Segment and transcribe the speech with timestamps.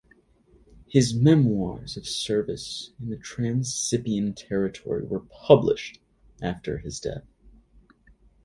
[0.87, 5.99] His memoirs of service in the Transcaspian territory were published
[6.41, 7.27] after his death.